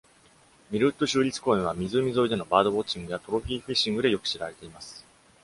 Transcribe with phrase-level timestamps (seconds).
[0.71, 5.05] ミルウッド州立公園は、湖沿いでのバードウォッチングやトロフィーフィッシングでよく知られています。